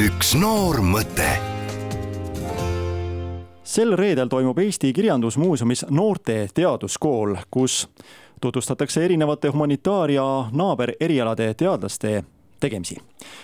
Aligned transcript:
üks 0.00 0.30
noor 0.38 0.78
mõte 0.80 1.26
sel 3.68 3.92
reedel 3.98 4.30
toimub 4.32 4.56
Eesti 4.62 4.94
Kirjandusmuuseumis 4.96 5.82
noorte 5.92 6.46
teaduskool, 6.56 7.34
kus 7.52 7.82
tutvustatakse 8.40 9.04
erinevate 9.04 9.50
humanitaar- 9.52 10.10
ja 10.10 10.24
naabererialade 10.52 11.54
teadlaste 11.54 12.24
tegemisi. 12.60 12.96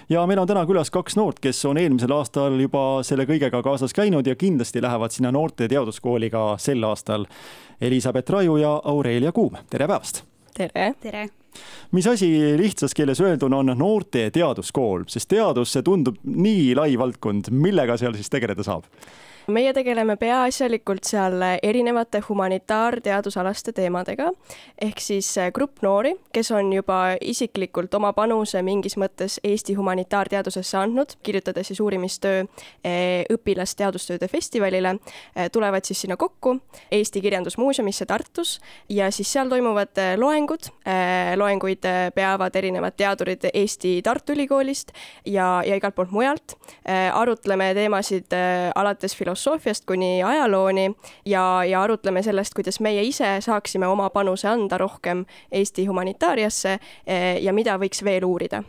ja 0.09 0.27
meil 0.27 0.39
on 0.39 0.48
täna 0.48 0.64
külas 0.66 0.91
kaks 0.91 1.16
noort, 1.16 1.41
kes 1.41 1.64
on 1.64 1.79
eelmisel 1.79 2.12
aastal 2.12 2.61
juba 2.61 3.02
selle 3.02 3.27
kõigega 3.27 3.62
kaasas 3.62 3.93
käinud 3.93 4.27
ja 4.27 4.36
kindlasti 4.36 4.82
lähevad 4.82 5.11
sinna 5.11 5.32
noorte 5.32 5.68
teaduskooli 5.68 6.30
ka 6.30 6.54
sel 6.59 6.84
aastal. 6.84 7.27
Elizabeth 7.80 8.32
Raju 8.32 8.57
ja 8.57 8.80
Aurelia 8.84 9.32
Kuum, 9.32 9.57
tere 9.70 9.86
päevast! 9.86 10.25
tere! 10.54 10.95
tere! 11.00 11.29
Mis 11.96 12.07
asi 12.11 12.29
lihtsas 12.59 12.95
keeles 12.96 13.20
öelduna 13.20 13.61
on 13.62 13.73
noorte 13.79 14.29
teaduskool, 14.34 15.06
sest 15.11 15.30
teadus, 15.30 15.73
see 15.73 15.84
tundub 15.87 16.19
nii 16.24 16.74
lai 16.78 16.92
valdkond, 16.98 17.52
millega 17.55 17.98
seal 18.01 18.16
siis 18.19 18.33
tegeleda 18.33 18.66
saab? 18.66 18.88
Meie 19.52 19.73
tegeleme 19.74 20.16
peaasjalikult 20.18 21.06
seal 21.06 21.42
erinevate 21.62 22.20
humanitaarteadusalaste 22.28 23.72
teemadega, 23.77 24.30
ehk 24.82 25.00
siis 25.02 25.28
eh, 25.38 25.50
grupp 25.55 25.82
noori, 25.86 26.14
kes 26.34 26.50
on 26.56 26.72
juba 26.74 27.16
isiklikult 27.20 27.95
oma 27.98 28.12
panuse 28.16 28.62
mingis 28.66 28.96
mõttes 28.98 29.38
Eesti 29.46 29.77
humanitaarteadusesse 29.78 30.78
andnud, 30.80 31.16
kirjutades 31.22 31.70
siis 31.70 31.80
uurimistöö 31.84 32.42
eh, 32.42 33.22
õpilasteadustööde 33.32 34.28
festivalile, 34.32 34.96
eh, 35.34 35.50
tulevad 35.55 35.86
siis 35.86 36.02
sinna 36.05 36.19
kokku 36.19 36.56
Eesti 36.91 37.22
Kirjandusmuuseumisse 37.22 38.06
Tartus 38.06 38.56
ja 38.91 39.10
siis 39.14 39.30
seal 39.33 39.50
toimuvad 39.50 39.98
loengud, 40.19 40.69
loenguid 41.36 41.86
peavad 42.14 42.56
erinevad 42.56 42.97
teadurid 42.98 43.47
Eesti 43.52 44.00
Tartu 44.05 44.34
Ülikoolist 44.34 44.92
ja, 45.24 45.62
ja 45.66 45.77
igalt 45.78 45.94
poolt 45.97 46.12
mujalt, 46.14 46.55
arutleme 46.86 47.72
teemasid 47.77 48.34
alates 48.75 49.16
filosoofiast, 49.16 49.36
filosoofiast 49.37 49.84
kuni 49.87 50.23
ajalooni 50.23 50.97
ja, 51.25 51.65
ja 51.65 51.83
arutleme 51.83 52.23
sellest, 52.23 52.55
kuidas 52.55 52.81
meie 52.81 53.03
ise 53.05 53.37
saaksime 53.41 53.87
oma 53.87 54.11
panuse 54.11 54.48
anda 54.48 54.78
rohkem 54.78 55.25
Eesti 55.53 55.87
humanitaariasse 55.87 56.78
eh, 57.06 57.43
ja 57.43 57.53
mida 57.53 57.77
võiks 57.77 58.05
veel 58.05 58.25
uurida. 58.25 58.62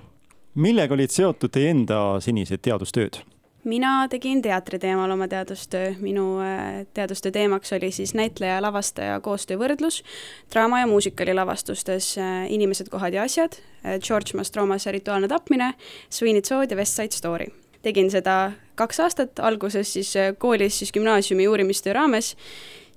millega 0.56 0.94
olid 0.94 1.14
seotud 1.14 1.52
teie 1.52 1.70
enda 1.72 2.20
senised 2.20 2.60
teadustööd? 2.62 3.22
mina 3.64 4.08
tegin 4.10 4.42
teatri 4.42 4.80
teemal 4.80 5.12
oma 5.12 5.28
teadustöö, 5.28 5.94
minu 6.00 6.42
eh, 6.42 6.86
teadustöö 6.94 7.32
teemaks 7.32 7.74
oli 7.74 7.92
siis 7.92 8.14
näitleja, 8.14 8.62
lavastaja 8.62 9.20
koostöövõrdlus 9.20 10.04
draama 10.52 10.82
ja 10.84 10.88
muusikali 10.88 11.34
lavastustes 11.34 12.18
eh, 12.18 12.52
Inimesed, 12.52 12.90
kohad 12.90 13.14
ja 13.14 13.24
asjad, 13.24 13.56
George 14.04 14.36
Mastromase 14.36 14.92
Rituaalne 14.92 15.28
tapmine, 15.28 15.74
Sweeney 16.10 16.42
Todd 16.42 16.72
ja 16.72 16.78
West 16.78 17.00
Side 17.00 17.16
Story 17.16 17.48
tegin 17.88 18.12
seda 18.12 18.52
kaks 18.78 19.00
aastat, 19.06 19.40
alguses 19.44 19.96
siis 19.98 20.14
äh, 20.20 20.34
koolis 20.38 20.82
siis 20.82 20.94
gümnaasiumi 20.96 21.48
uurimistöö 21.48 21.96
raames, 21.98 22.36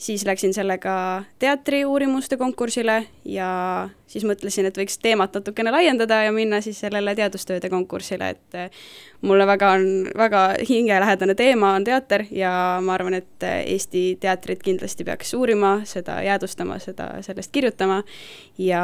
siis 0.00 0.24
läksin 0.24 0.54
sellega 0.54 1.24
teatri 1.38 1.84
uurimuste 1.84 2.36
konkursile 2.40 3.04
ja 3.24 3.48
siis 4.08 4.24
mõtlesin, 4.26 4.66
et 4.66 4.78
võiks 4.78 4.96
teemat 5.02 5.34
natukene 5.36 5.70
laiendada 5.74 6.22
ja 6.24 6.32
minna 6.32 6.60
siis 6.64 6.80
sellele 6.80 7.12
teadustööde 7.18 7.68
konkursile, 7.70 8.30
et 8.34 8.56
äh, 8.56 8.70
mulle 9.22 9.44
väga 9.46 9.74
on, 9.76 9.84
väga 10.16 10.40
hingelähedane 10.68 11.36
teema 11.38 11.74
on 11.76 11.84
teater 11.84 12.24
ja 12.32 12.52
ma 12.82 12.96
arvan, 12.96 13.18
et 13.20 13.46
äh, 13.46 13.60
Eesti 13.74 14.04
teatrit 14.20 14.64
kindlasti 14.64 15.04
peaks 15.04 15.34
uurima, 15.36 15.74
seda 15.84 16.16
jäädvustama, 16.24 16.80
seda, 16.82 17.10
sellest 17.26 17.52
kirjutama. 17.52 18.00
Ja 18.58 18.82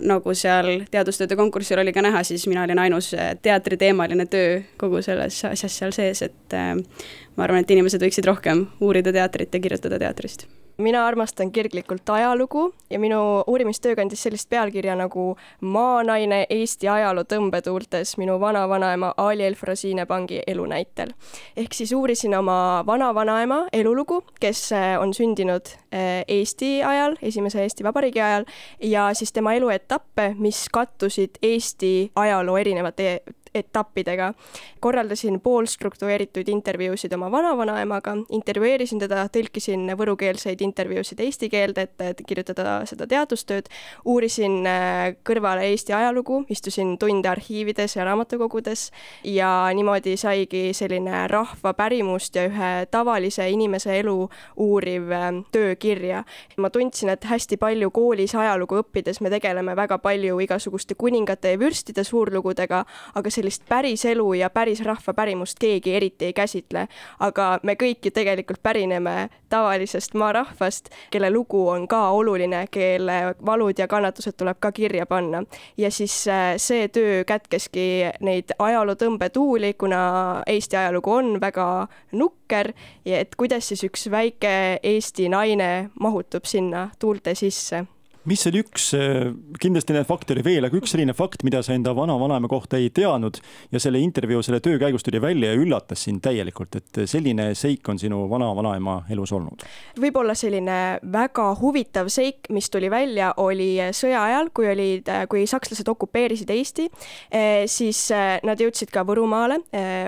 nagu 0.00 0.34
seal 0.36 0.84
teadustööde 0.92 1.36
konkursil 1.36 1.80
oli 1.80 1.92
ka 1.96 2.04
näha, 2.04 2.22
siis 2.28 2.46
mina 2.48 2.68
olin 2.68 2.84
ainus 2.84 3.14
äh, 3.16 3.32
teatriteemaline 3.42 4.28
töö 4.28 4.60
kogu 4.76 5.02
selles 5.02 5.40
asjas 5.48 5.80
seal 5.80 5.96
sees, 5.96 6.22
et 6.28 6.54
ma 6.54 7.44
arvan, 7.44 7.64
et 7.64 7.76
inimesed 7.76 8.02
võiksid 8.04 8.28
rohkem 8.28 8.66
uurida 8.84 9.12
teatrit 9.16 9.54
ja 9.54 9.64
kirjutada 9.64 9.98
teatrist 10.00 10.48
mina 10.78 11.06
armastan 11.06 11.52
kirglikult 11.52 12.08
ajalugu 12.08 12.74
ja 12.90 12.98
minu 12.98 13.44
uurimistöö 13.46 13.96
kandis 13.96 14.22
sellist 14.22 14.50
pealkirja 14.50 14.94
nagu 14.96 15.36
Maanaine 15.60 16.46
Eesti 16.50 16.88
ajaloo 16.88 17.24
tõmbetuultes 17.26 18.14
minu 18.18 18.36
vanavanaema 18.40 19.12
Ali 19.16 19.44
Elfrosine 19.46 20.06
Pangi 20.06 20.42
elunäitel. 20.46 21.08
ehk 21.56 21.74
siis 21.74 21.92
uurisin 21.92 22.34
oma 22.38 22.84
vanavanaema 22.86 23.66
elulugu, 23.72 24.22
kes 24.40 24.72
äh, 24.72 25.00
on 25.00 25.14
sündinud 25.14 25.66
äh, 25.66 26.24
Eesti 26.28 26.82
ajal, 26.82 27.16
esimese 27.22 27.62
Eesti 27.62 27.84
Vabariigi 27.84 28.20
ajal 28.20 28.44
ja 28.82 29.14
siis 29.14 29.32
tema 29.32 29.54
eluetappe, 29.54 30.34
mis 30.38 30.68
kattusid 30.72 31.42
Eesti 31.42 32.12
ajaloo 32.14 32.56
erinevate 32.56 33.22
etappidega. 33.54 34.32
korraldasin 34.80 35.40
poolstruktureeritud 35.40 36.48
intervjuusid 36.48 37.12
oma 37.12 37.30
vanavanaemaga, 37.30 38.16
intervjueerisin 38.30 38.98
teda, 38.98 39.26
tõlkisin 39.32 39.88
võrukeelseid 39.98 40.60
intervjuusid 40.62 41.20
eesti 41.20 41.48
keelde, 41.48 41.88
et, 41.88 42.22
kirjutada 42.26 42.82
seda 42.86 43.06
teadustööd, 43.06 43.68
uurisin 44.04 44.66
äh, 44.66 45.16
kõrvale 45.26 45.68
Eesti 45.68 45.92
ajalugu, 45.92 46.44
istusin 46.50 46.96
tunde 46.98 47.28
arhiivides 47.28 47.96
ja 47.96 48.04
raamatukogudes 48.08 48.90
ja 49.24 49.50
niimoodi 49.74 50.16
saigi 50.16 50.72
selline 50.74 51.26
rahva 51.28 51.74
pärimust 51.74 52.36
ja 52.36 52.46
ühe 52.48 52.70
tavalise 52.90 53.48
inimese 53.50 53.98
elu 54.00 54.28
uuriv 54.56 55.10
äh, 55.12 55.28
töö 55.52 55.76
kirja. 55.76 56.24
ma 56.56 56.70
tundsin, 56.70 57.08
et 57.08 57.24
hästi 57.24 57.56
palju 57.56 57.90
koolis 57.90 58.34
ajalugu 58.34 58.82
õppides 58.82 59.20
me 59.20 59.30
tegeleme 59.30 59.76
väga 59.76 59.98
palju 59.98 60.40
igasuguste 60.44 60.94
kuningate 60.94 61.52
ja 61.54 61.58
vürstide 61.60 62.04
suurlugudega, 62.04 62.84
aga 63.14 63.30
sellist 63.48 63.68
päris 63.68 64.04
elu 64.04 64.32
ja 64.34 64.50
päris 64.50 64.80
rahva 64.84 65.14
pärimust 65.14 65.58
keegi 65.58 65.94
eriti 65.94 66.24
ei 66.24 66.32
käsitle. 66.32 66.88
aga 67.20 67.60
me 67.62 67.74
kõik 67.74 68.04
ju 68.04 68.10
tegelikult 68.10 68.62
pärineme 68.62 69.30
tavalisest 69.48 70.14
maarahvast, 70.14 70.90
kelle 71.10 71.30
lugu 71.30 71.68
on 71.68 71.88
ka 71.88 72.10
oluline, 72.10 72.66
kelle 72.70 73.34
valud 73.46 73.78
ja 73.78 73.88
kannatused 73.88 74.36
tuleb 74.36 74.58
ka 74.60 74.72
kirja 74.72 75.06
panna. 75.06 75.42
ja 75.76 75.90
siis 75.90 76.28
äh, 76.28 76.56
see 76.56 76.88
töö 76.88 77.24
kätkeski 77.24 78.12
neid 78.20 78.52
ajaloo 78.58 78.94
tõmbetuuli, 78.94 79.74
kuna 79.78 80.42
Eesti 80.46 80.76
ajalugu 80.76 81.12
on 81.12 81.40
väga 81.40 81.88
nukker 82.12 82.72
ja 83.04 83.20
et 83.20 83.34
kuidas 83.36 83.68
siis 83.68 83.84
üks 83.84 84.10
väike 84.10 84.80
Eesti 84.82 85.28
naine 85.28 85.90
mahutub 86.00 86.44
sinna 86.44 86.90
tuulte 86.98 87.34
sisse 87.34 87.86
mis 88.28 88.44
oli 88.48 88.60
üks, 88.62 88.90
äh, 88.96 89.30
kindlasti 89.60 89.94
neid 89.96 90.08
fakte 90.08 90.34
oli 90.34 90.44
veel, 90.44 90.66
aga 90.68 90.76
üks 90.78 90.92
selline 90.92 91.14
fakt, 91.16 91.44
mida 91.46 91.62
sa 91.64 91.74
enda 91.76 91.94
vanavanaema 91.96 92.50
kohta 92.50 92.78
ei 92.80 92.90
teadnud 92.94 93.38
ja 93.72 93.80
selle 93.80 94.02
intervjuu, 94.04 94.42
selle 94.44 94.60
töö 94.64 94.78
käigus 94.80 95.06
tuli 95.06 95.20
välja 95.22 95.52
ja 95.52 95.60
üllatas 95.60 96.04
sind 96.04 96.20
täielikult, 96.24 96.76
et 96.80 97.00
selline 97.08 97.50
seik 97.58 97.88
on 97.88 98.00
sinu 98.00 98.26
vanavanaema 98.30 99.00
elus 99.14 99.32
olnud? 99.36 99.64
võib-olla 99.98 100.34
selline 100.38 100.98
väga 101.12 101.46
huvitav 101.60 102.10
seik, 102.12 102.50
mis 102.54 102.68
tuli 102.72 102.90
välja, 102.92 103.32
oli 103.40 103.70
sõja 103.96 104.22
ajal, 104.26 104.52
kui 104.54 104.68
olid, 104.70 105.08
kui 105.30 105.46
sakslased 105.48 105.88
okupeerisid 105.88 106.50
Eesti, 106.52 106.88
eh, 107.32 107.64
siis 107.70 108.08
nad 108.44 108.60
jõudsid 108.60 108.92
ka 108.92 109.04
Võrumaale. 109.08 109.60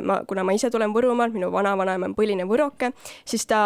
Ma, 0.05 0.19
kuna 0.29 0.43
ma 0.45 0.53
ise 0.55 0.69
tulen 0.73 0.93
Võrumaalt, 0.93 1.33
minu 1.35 1.49
vanavanaema 1.53 2.09
on 2.11 2.15
põline 2.17 2.45
võroke, 2.49 2.91
siis 3.29 3.47
ta 3.49 3.61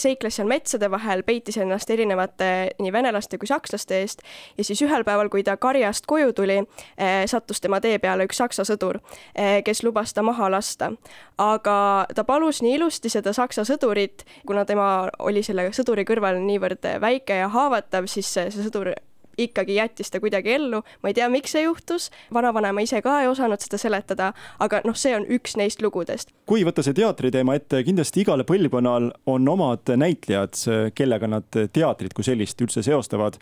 seikles 0.00 0.38
seal 0.38 0.48
metsade 0.48 0.88
vahel, 0.92 1.24
peitis 1.26 1.58
ennast 1.60 1.90
erinevate 1.92 2.48
nii 2.80 2.92
venelaste 2.94 3.38
kui 3.40 3.50
sakslaste 3.50 3.81
liitlaste 3.82 4.00
eest 4.00 4.22
ja 4.58 4.64
siis 4.64 4.82
ühel 4.82 5.04
päeval, 5.04 5.28
kui 5.28 5.42
ta 5.42 5.56
karjast 5.56 6.06
koju 6.06 6.32
tuli 6.32 6.58
eh,, 6.58 7.26
sattus 7.26 7.60
tema 7.60 7.80
tee 7.80 7.98
peale 7.98 8.24
üks 8.24 8.36
saksa 8.38 8.64
sõdur 8.64 9.00
eh,, 9.34 9.62
kes 9.64 9.82
lubas 9.82 10.14
ta 10.14 10.22
maha 10.22 10.50
lasta. 10.50 10.92
aga 11.38 12.06
ta 12.14 12.24
palus 12.24 12.62
nii 12.62 12.76
ilusti 12.76 13.08
seda 13.08 13.32
saksa 13.32 13.64
sõdurit, 13.64 14.24
kuna 14.46 14.64
tema 14.64 15.08
oli 15.18 15.42
selle 15.42 15.70
sõduri 15.72 16.04
kõrval 16.04 16.40
niivõrd 16.40 17.00
väike 17.00 17.34
ja 17.42 17.48
haavatav, 17.48 18.06
siis 18.06 18.32
see, 18.32 18.50
sõdur 18.50 18.92
ikkagi 19.38 19.74
jättis 19.74 20.10
ta 20.10 20.20
kuidagi 20.20 20.52
ellu, 20.54 20.82
ma 21.02 21.10
ei 21.10 21.16
tea, 21.16 21.28
miks 21.32 21.54
see 21.54 21.64
juhtus, 21.64 22.10
vanavanem 22.34 22.82
ise 22.82 23.02
ka 23.04 23.20
ei 23.22 23.30
osanud 23.30 23.62
seda 23.62 23.80
seletada, 23.80 24.32
aga 24.62 24.82
noh, 24.86 24.96
see 24.98 25.14
on 25.16 25.26
üks 25.32 25.56
neist 25.60 25.82
lugudest. 25.82 26.32
kui 26.46 26.64
võtta 26.66 26.84
see 26.84 26.96
teatriteema 26.96 27.56
ette, 27.58 27.82
kindlasti 27.86 28.24
igal 28.24 28.44
põlvkonnal 28.48 29.10
on 29.26 29.48
omad 29.48 29.94
näitlejad, 29.96 30.58
kellega 30.94 31.30
nad 31.30 31.60
teatrit 31.72 32.14
kui 32.16 32.26
sellist 32.26 32.60
üldse 32.60 32.84
seostavad 32.84 33.38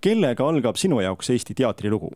kellega 0.00 0.48
algab 0.48 0.80
sinu 0.80 1.00
jaoks 1.04 1.30
Eesti 1.30 1.54
teatrilugu? 1.54 2.12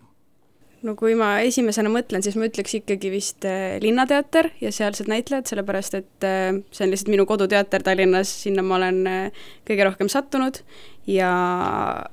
no 0.85 0.95
kui 0.99 1.15
ma 1.17 1.39
esimesena 1.45 1.91
mõtlen, 1.93 2.23
siis 2.25 2.37
ma 2.37 2.49
ütleks 2.49 2.77
ikkagi 2.81 3.11
vist 3.13 3.45
äh, 3.49 3.77
Linnateater 3.83 4.51
ja 4.61 4.73
sealsed 4.75 5.09
näitlejad, 5.11 5.49
sellepärast 5.49 5.97
et 5.97 6.27
äh, 6.29 6.59
see 6.75 6.85
on 6.87 6.93
lihtsalt 6.93 7.13
minu 7.13 7.27
koduteater 7.29 7.85
Tallinnas, 7.85 8.33
sinna 8.45 8.65
ma 8.67 8.77
olen 8.79 9.01
äh, 9.09 9.47
kõige 9.69 9.89
rohkem 9.89 10.11
sattunud 10.13 10.61
ja 11.09 11.31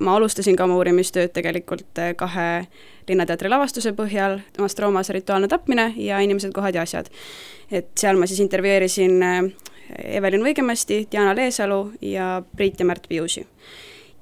ma 0.00 0.16
alustasin 0.16 0.56
ka 0.56 0.66
oma 0.68 0.78
uurimistööd 0.80 1.34
tegelikult 1.36 2.00
kahe 2.16 2.48
Linnateatri 3.08 3.50
lavastuse 3.52 3.94
põhjal, 3.96 4.40
temast 4.56 4.80
Roomase 4.80 5.16
rituaalne 5.16 5.50
tapmine 5.52 5.90
ja 6.00 6.20
Inimesed, 6.24 6.52
kohad 6.56 6.76
ja 6.76 6.86
asjad. 6.86 7.10
et 7.70 7.90
seal 7.98 8.20
ma 8.20 8.28
siis 8.30 8.40
intervjueerisin 8.44 9.20
Evelin 10.16 10.44
Võigemasti, 10.44 11.06
Diana 11.12 11.34
Leesalu 11.36 11.82
ja 12.04 12.38
Priit 12.56 12.80
ja 12.80 12.86
Märt 12.88 13.08
Viusi 13.10 13.44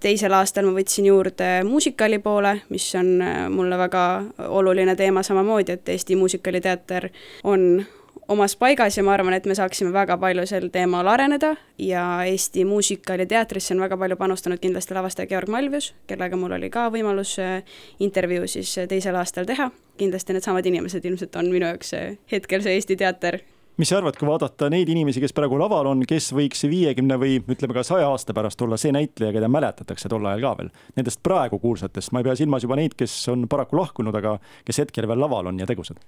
teisel 0.01 0.35
aastal 0.37 0.67
ma 0.69 0.75
võtsin 0.77 1.07
juurde 1.09 1.49
muusikali 1.67 2.19
poole, 2.23 2.61
mis 2.73 2.87
on 2.99 3.15
äh, 3.25 3.47
mulle 3.53 3.79
väga 3.79 4.05
oluline 4.49 4.97
teema 4.97 5.23
samamoodi, 5.27 5.77
et 5.77 5.89
Eesti 5.89 6.17
Muusikaliteater 6.17 7.09
on 7.45 7.85
omas 8.31 8.57
paigas 8.57 8.97
ja 8.97 9.05
ma 9.05 9.15
arvan, 9.15 9.35
et 9.35 9.47
me 9.47 9.55
saaksime 9.59 9.93
väga 9.93 10.17
palju 10.21 10.47
sel 10.47 10.69
teemal 10.73 11.09
areneda 11.11 11.55
ja 11.79 12.05
Eesti 12.27 12.65
Muusikal 12.65 13.25
ja 13.25 13.27
teatrisse 13.27 13.75
on 13.75 13.85
väga 13.85 13.99
palju 14.01 14.17
panustanud 14.17 14.63
kindlasti 14.63 14.95
lavastaja 14.95 15.31
Georg 15.31 15.49
Malvius, 15.49 15.93
kellega 16.07 16.39
mul 16.39 16.57
oli 16.59 16.71
ka 16.71 16.89
võimalus 16.95 17.37
äh, 17.43 17.63
intervjuu 18.01 18.49
siis 18.49 18.77
äh, 18.79 18.89
teisel 18.89 19.19
aastal 19.19 19.49
teha. 19.49 19.71
kindlasti 20.01 20.33
needsamad 20.33 20.67
inimesed 20.67 21.05
ilmselt 21.05 21.37
on 21.37 21.51
minu 21.53 21.67
jaoks 21.67 21.91
hetkel 22.33 22.63
see 22.65 22.79
Eesti 22.79 22.97
teater 22.97 23.43
mis 23.81 23.89
sa 23.91 23.99
arvad, 24.01 24.17
kui 24.21 24.29
vaadata 24.29 24.69
neid 24.73 24.91
inimesi, 24.93 25.23
kes 25.23 25.35
praegu 25.37 25.59
laval 25.61 25.89
on, 25.93 26.05
kes 26.09 26.31
võiks 26.37 26.67
viiekümne 26.69 27.17
või 27.21 27.39
ütleme 27.41 27.77
ka 27.77 27.85
saja 27.87 28.11
aasta 28.13 28.37
pärast 28.37 28.61
olla 28.65 28.77
see 28.81 28.93
näitleja, 28.95 29.33
keda 29.37 29.49
mäletatakse 29.49 30.11
tol 30.13 30.27
ajal 30.29 30.45
ka 30.45 30.57
veel, 30.61 30.73
nendest 30.99 31.23
praegu 31.25 31.61
kuulsatest, 31.63 32.13
ma 32.13 32.21
ei 32.21 32.29
pea 32.29 32.37
silmas 32.43 32.67
juba 32.67 32.79
neid, 32.81 32.97
kes 32.99 33.17
on 33.33 33.49
paraku 33.51 33.81
lahkunud, 33.81 34.17
aga 34.21 34.37
kes 34.69 34.85
hetkel 34.85 35.09
veel 35.09 35.25
laval 35.25 35.49
on 35.53 35.63
ja 35.63 35.69
tegusad. 35.71 36.03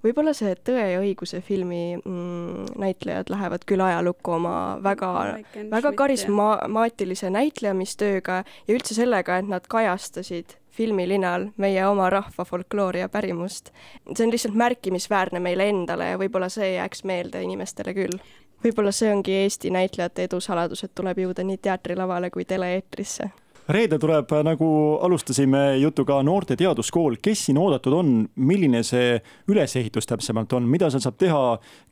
Võib-olla 0.00 0.32
see 0.32 0.54
Tõe 0.64 0.84
ja 0.94 1.00
õiguse 1.02 1.42
filmi 1.44 1.98
mm, 1.98 2.70
näitlejad 2.80 3.28
lähevad 3.32 3.66
küll 3.68 3.84
ajalukku 3.84 4.32
oma 4.38 4.54
väga, 4.80 5.10
väga 5.72 5.92
karismaatilise 5.96 7.28
näitlejamistööga 7.34 8.40
ja 8.46 8.76
üldse 8.76 8.96
sellega, 8.96 9.36
et 9.36 9.50
nad 9.52 9.68
kajastasid 9.68 10.56
filmilinal 10.70 11.48
meie 11.56 11.86
oma 11.86 12.10
rahva 12.10 12.44
folkloori 12.44 13.00
ja 13.00 13.08
pärimust. 13.08 13.72
see 14.14 14.26
on 14.26 14.32
lihtsalt 14.32 14.54
märkimisväärne 14.54 15.40
meile 15.40 15.68
endale 15.68 16.10
ja 16.10 16.18
võib-olla 16.18 16.48
see 16.48 16.74
jääks 16.74 17.04
meelde 17.04 17.42
inimestele 17.42 17.94
küll. 17.94 18.18
võib-olla 18.64 18.92
see 18.92 19.12
ongi 19.12 19.32
Eesti 19.42 19.70
näitlejate 19.70 20.24
edu 20.24 20.40
saladus, 20.40 20.84
et 20.84 20.94
tuleb 20.94 21.18
jõuda 21.18 21.44
nii 21.44 21.58
teatrilavale 21.58 22.30
kui 22.30 22.44
tele-eetrisse 22.44 23.30
reede 23.72 23.98
tuleb, 23.98 24.32
äh, 24.32 24.42
nagu 24.44 24.68
alustasime 25.02 25.76
jutuga, 25.80 26.20
Noorte 26.22 26.56
Teaduskool, 26.56 27.16
kes 27.22 27.44
siin 27.46 27.58
oodatud 27.58 27.94
on, 27.94 28.12
milline 28.36 28.82
see 28.86 29.18
ülesehitus 29.50 30.08
täpsemalt 30.10 30.52
on, 30.56 30.66
mida 30.70 30.90
seal 30.90 31.02
saab 31.04 31.18
teha, 31.20 31.42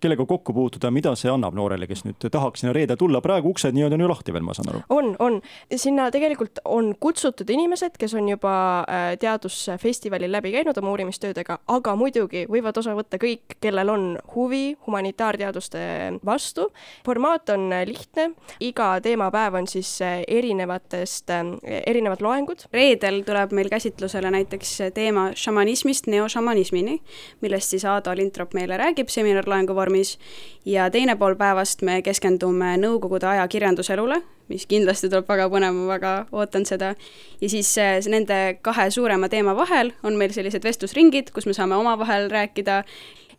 kellega 0.03 0.27
kokku 0.29 0.55
puutuda, 0.57 0.91
mida 0.95 1.15
see 1.19 1.31
annab 1.31 1.57
noorele, 1.59 1.87
kes 1.91 2.05
nüüd 2.07 2.29
tahaks 2.33 2.63
sinna 2.63 2.75
reede 2.77 2.97
tulla, 2.99 3.21
praegu 3.25 3.53
uksed 3.55 3.77
nii-öelda 3.77 3.99
on 3.99 4.05
ju 4.05 4.11
lahti 4.11 4.35
veel, 4.35 4.47
ma 4.47 4.57
saan 4.57 4.73
aru? 4.73 4.83
on, 4.95 5.13
on, 5.23 5.41
sinna 5.75 6.09
tegelikult 6.15 6.63
on 6.65 6.93
kutsutud 7.01 7.51
inimesed, 7.51 7.99
kes 8.01 8.17
on 8.19 8.31
juba 8.33 8.55
äh, 8.83 9.11
teadusfestivalil 9.21 10.33
läbi 10.33 10.53
käinud 10.57 10.79
oma 10.83 10.93
uurimistöödega, 10.95 11.61
aga 11.79 11.97
muidugi 11.99 12.47
võivad 12.51 12.81
osa 12.81 12.97
võtta 12.99 13.21
kõik, 13.23 13.59
kellel 13.63 13.93
on 13.93 14.09
huvi 14.35 14.77
humanitaarteaduste 14.87 15.85
vastu. 16.27 16.69
formaat 17.07 17.55
on 17.55 17.71
lihtne, 17.87 18.31
iga 18.61 18.97
teemapäev 19.05 19.61
on 19.63 19.71
siis 19.71 19.95
äh, 20.03 20.21
erinevatest 20.27 21.31
erinevad 21.87 22.23
loengud. 22.25 22.65
reedel 22.73 23.23
tuleb 23.27 23.53
meil 23.57 23.69
käsitlusele 23.69 24.31
näiteks 24.31 24.73
teema 24.95 25.31
šamanismist 25.35 26.07
neošamanismini, 26.07 26.99
millest 27.41 27.75
siis 27.75 27.85
Aado 27.85 28.15
Lintrop 28.17 28.55
meile 28.55 28.77
räägib 28.81 29.09
seminarloengu 29.13 29.75
vormis 29.75 30.19
ja 30.65 30.91
teine 30.91 31.17
pool 31.17 31.37
päevast 31.37 31.83
me 31.83 32.01
keskendume 32.03 32.77
Nõukogude 32.79 33.29
aja 33.29 33.47
kirjanduselule, 33.49 34.21
mis 34.49 34.67
kindlasti 34.67 35.11
tuleb 35.11 35.29
väga 35.29 35.49
põnev, 35.53 35.77
ma 35.77 35.87
väga 35.93 36.13
ootan 36.33 36.67
seda. 36.67 36.95
ja 37.41 37.49
siis 37.49 37.77
eh, 37.79 38.01
nende 38.09 38.59
kahe 38.63 38.91
suurema 38.91 39.29
teema 39.29 39.57
vahel 39.57 39.93
on 40.03 40.17
meil 40.17 40.33
sellised 40.33 40.65
vestlusringid, 40.65 41.33
kus 41.33 41.47
me 41.47 41.57
saame 41.57 41.77
omavahel 41.77 42.31
rääkida 42.31 42.85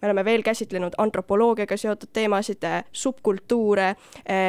me 0.01 0.07
oleme 0.07 0.25
veel 0.25 0.43
käsitlenud 0.43 0.93
antropoloogiaga 0.97 1.77
seotud 1.77 2.09
teemasid, 2.13 2.63
subkultuure, 2.91 3.95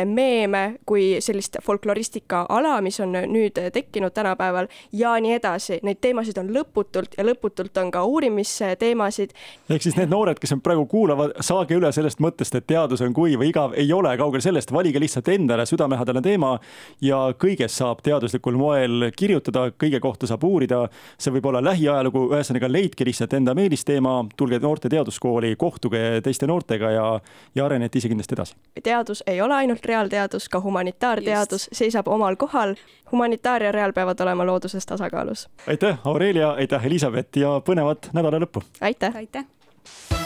meeme 0.05 0.63
kui 0.87 1.17
sellist 1.21 1.57
folkloristika 1.63 2.45
ala, 2.49 2.81
mis 2.81 3.01
on 3.01 3.17
nüüd 3.27 3.59
tekkinud 3.73 4.15
tänapäeval 4.15 4.69
ja 4.93 5.17
nii 5.21 5.33
edasi. 5.39 5.81
Neid 5.83 5.99
teemasid 6.01 6.39
on 6.39 6.53
lõputult 6.55 7.17
ja 7.19 7.27
lõputult 7.27 7.77
on 7.83 7.91
ka 7.91 8.05
uurimisteemasid. 8.05 9.35
ehk 9.71 9.83
siis 9.83 9.97
need 9.97 10.11
noored, 10.11 10.39
kes 10.39 10.55
praegu 10.63 10.87
kuulavad, 10.87 11.35
saage 11.41 11.75
üle 11.75 11.93
sellest 11.93 12.21
mõttest, 12.21 12.55
et 12.55 12.67
teadus 12.67 13.01
on 13.01 13.15
kuiv 13.15 13.41
või 13.41 13.51
igav, 13.51 13.75
ei 13.77 13.93
ole, 13.93 14.17
kaugel 14.19 14.41
sellest, 14.41 14.73
valige 14.73 15.01
lihtsalt 15.01 15.29
endale 15.29 15.67
südamelähedane 15.67 16.23
teema 16.23 16.59
ja 17.01 17.19
kõigest 17.39 17.81
saab 17.81 18.03
teaduslikul 18.07 18.59
moel 18.59 19.11
kirjutada, 19.17 19.71
kõige 19.71 20.01
kohta 20.01 20.27
saab 20.27 20.45
uurida. 20.45 20.89
see 21.19 21.33
võib 21.33 21.47
olla 21.47 21.65
lähiajalugu, 21.65 22.29
ühesõnaga 22.35 22.73
leidke 22.73 23.05
lihtsalt 23.05 23.33
enda 23.33 23.55
meelisteema, 23.55 24.25
tulge 24.37 24.59
noorte 24.59 24.89
teaduskooli 24.89 25.40
ülikooli, 25.41 25.57
kohtuge 25.57 26.21
teiste 26.23 26.47
noortega 26.47 26.91
ja, 26.91 27.21
ja 27.55 27.65
arenete 27.65 27.99
ise 27.99 28.09
kindlasti 28.09 28.35
edasi. 28.35 28.55
teadus 28.83 29.23
ei 29.27 29.41
ole 29.41 29.55
ainult 29.55 29.85
reaalteadus, 29.85 30.49
ka 30.49 30.61
humanitaarteadus 30.61 31.69
Just. 31.69 31.79
seisab 31.79 32.09
omal 32.09 32.37
kohal. 32.37 32.75
humanitaar 33.13 33.63
ja 33.63 33.73
reaal 33.73 33.93
peavad 33.93 34.21
olema 34.21 34.47
looduses 34.47 34.87
tasakaalus. 34.87 35.49
aitäh, 35.67 35.99
Aurelia, 36.05 36.51
aitäh, 36.51 36.87
Elizabeth 36.87 37.39
ja 37.39 37.61
põnevat 37.65 38.11
nädala 38.13 38.39
lõppu! 38.39 38.63
aitäh, 38.81 39.17
aitäh.! 39.17 40.20